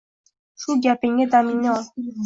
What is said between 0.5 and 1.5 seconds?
Shu gapingga